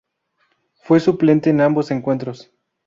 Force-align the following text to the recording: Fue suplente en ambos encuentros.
Fue 0.81 0.99
suplente 0.99 1.51
en 1.51 1.61
ambos 1.61 1.91
encuentros. 1.91 2.49